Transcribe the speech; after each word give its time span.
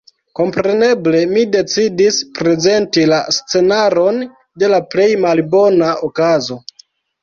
Kompreneble, 0.37 1.21
mi 1.33 1.43
decidis 1.57 2.17
prezenti 2.41 3.05
la 3.13 3.21
scenaron 3.39 4.21
de 4.35 4.75
la 4.77 4.85
plej 4.93 5.11
malbona 5.31 5.97
okazo. 6.13 6.65